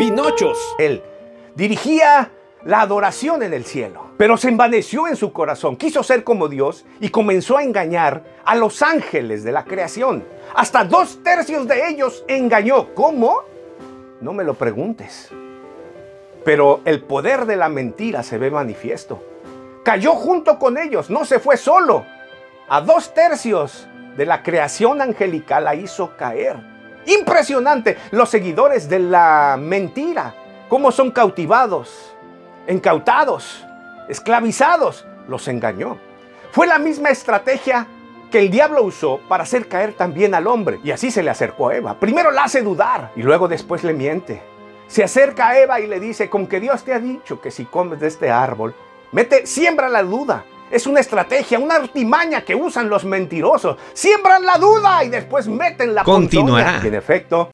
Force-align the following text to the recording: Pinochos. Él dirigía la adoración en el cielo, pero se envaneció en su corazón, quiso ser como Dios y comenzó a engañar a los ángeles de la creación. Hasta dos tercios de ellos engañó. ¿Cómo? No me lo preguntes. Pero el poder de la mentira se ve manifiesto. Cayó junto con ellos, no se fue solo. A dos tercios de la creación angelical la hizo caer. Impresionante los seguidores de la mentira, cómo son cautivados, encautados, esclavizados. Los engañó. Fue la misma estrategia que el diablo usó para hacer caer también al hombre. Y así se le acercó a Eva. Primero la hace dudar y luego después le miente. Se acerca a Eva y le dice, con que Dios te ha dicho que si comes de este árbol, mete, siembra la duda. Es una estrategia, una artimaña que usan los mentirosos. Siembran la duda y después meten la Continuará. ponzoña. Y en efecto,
Pinochos. 0.00 0.56
Él 0.78 1.02
dirigía 1.54 2.30
la 2.64 2.80
adoración 2.80 3.42
en 3.42 3.52
el 3.52 3.66
cielo, 3.66 4.12
pero 4.16 4.38
se 4.38 4.48
envaneció 4.48 5.06
en 5.06 5.14
su 5.14 5.30
corazón, 5.30 5.76
quiso 5.76 6.02
ser 6.02 6.24
como 6.24 6.48
Dios 6.48 6.86
y 7.00 7.10
comenzó 7.10 7.58
a 7.58 7.62
engañar 7.62 8.24
a 8.46 8.54
los 8.54 8.80
ángeles 8.80 9.44
de 9.44 9.52
la 9.52 9.64
creación. 9.64 10.24
Hasta 10.54 10.84
dos 10.84 11.22
tercios 11.22 11.68
de 11.68 11.90
ellos 11.90 12.24
engañó. 12.28 12.94
¿Cómo? 12.94 13.40
No 14.22 14.32
me 14.32 14.42
lo 14.42 14.54
preguntes. 14.54 15.28
Pero 16.46 16.80
el 16.86 17.02
poder 17.02 17.44
de 17.44 17.56
la 17.56 17.68
mentira 17.68 18.22
se 18.22 18.38
ve 18.38 18.50
manifiesto. 18.50 19.22
Cayó 19.84 20.14
junto 20.14 20.58
con 20.58 20.78
ellos, 20.78 21.10
no 21.10 21.26
se 21.26 21.40
fue 21.40 21.58
solo. 21.58 22.06
A 22.70 22.80
dos 22.80 23.12
tercios 23.12 23.86
de 24.16 24.24
la 24.24 24.42
creación 24.42 25.02
angelical 25.02 25.64
la 25.64 25.74
hizo 25.74 26.16
caer. 26.16 26.79
Impresionante 27.06 27.96
los 28.10 28.28
seguidores 28.28 28.88
de 28.88 28.98
la 28.98 29.56
mentira, 29.58 30.34
cómo 30.68 30.92
son 30.92 31.10
cautivados, 31.10 32.14
encautados, 32.66 33.64
esclavizados. 34.08 35.06
Los 35.28 35.46
engañó. 35.48 35.98
Fue 36.50 36.66
la 36.66 36.78
misma 36.78 37.10
estrategia 37.10 37.86
que 38.30 38.40
el 38.40 38.50
diablo 38.50 38.82
usó 38.82 39.20
para 39.28 39.44
hacer 39.44 39.68
caer 39.68 39.92
también 39.92 40.34
al 40.34 40.46
hombre. 40.46 40.80
Y 40.82 40.90
así 40.90 41.10
se 41.10 41.22
le 41.22 41.30
acercó 41.30 41.68
a 41.68 41.76
Eva. 41.76 42.00
Primero 42.00 42.30
la 42.30 42.44
hace 42.44 42.62
dudar 42.62 43.12
y 43.16 43.22
luego 43.22 43.48
después 43.48 43.84
le 43.84 43.92
miente. 43.92 44.42
Se 44.88 45.04
acerca 45.04 45.48
a 45.48 45.58
Eva 45.58 45.80
y 45.80 45.86
le 45.86 46.00
dice, 46.00 46.28
con 46.28 46.46
que 46.46 46.58
Dios 46.58 46.82
te 46.82 46.92
ha 46.92 46.98
dicho 46.98 47.40
que 47.40 47.52
si 47.52 47.64
comes 47.64 48.00
de 48.00 48.08
este 48.08 48.30
árbol, 48.30 48.74
mete, 49.12 49.46
siembra 49.46 49.88
la 49.88 50.02
duda. 50.02 50.44
Es 50.70 50.86
una 50.86 51.00
estrategia, 51.00 51.58
una 51.58 51.74
artimaña 51.74 52.42
que 52.42 52.54
usan 52.54 52.88
los 52.88 53.04
mentirosos. 53.04 53.76
Siembran 53.92 54.44
la 54.44 54.56
duda 54.56 55.02
y 55.02 55.08
después 55.08 55.48
meten 55.48 55.94
la 55.94 56.04
Continuará. 56.04 56.64
ponzoña. 56.66 56.84
Y 56.84 56.88
en 56.88 56.94
efecto, 56.94 57.50